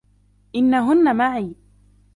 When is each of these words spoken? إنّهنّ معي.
إنّهنّ 0.55 1.15
معي. 1.15 1.55